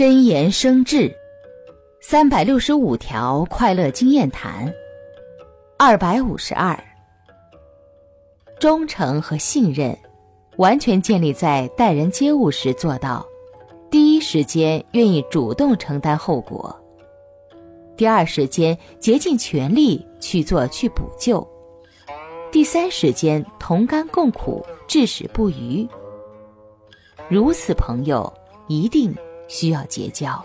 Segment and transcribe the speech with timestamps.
[0.00, 1.14] 真言生智，
[2.00, 4.72] 三百六十五条快乐经验谈。
[5.76, 6.74] 二百五十二，
[8.58, 9.94] 忠诚和信任，
[10.56, 13.26] 完全建立在待人接物时做到
[13.90, 16.74] 第一时间愿意主动承担后果，
[17.94, 21.46] 第二时间竭尽全力去做去补救，
[22.50, 25.86] 第三时间同甘共苦至死不渝。
[27.28, 28.32] 如此朋友，
[28.66, 29.14] 一定
[29.50, 30.42] 需要结交。